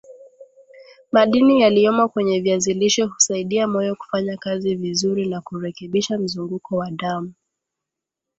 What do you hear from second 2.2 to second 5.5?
viazi lishe husaidia moyo kufanyakazi vizuri na